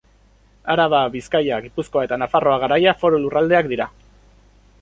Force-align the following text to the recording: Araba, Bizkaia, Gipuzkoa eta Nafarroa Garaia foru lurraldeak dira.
Araba, 0.75 1.01
Bizkaia, 1.15 1.59
Gipuzkoa 1.67 2.05
eta 2.09 2.19
Nafarroa 2.23 2.57
Garaia 2.65 2.97
foru 3.05 3.23
lurraldeak 3.27 3.71
dira. 3.75 3.89